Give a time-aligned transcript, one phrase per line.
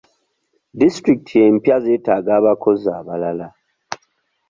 [0.79, 3.47] Disitulikiti empya zeetaaga abakozi abalala.